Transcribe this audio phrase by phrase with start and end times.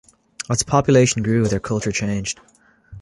[0.49, 2.39] As the population grew, their culture changed.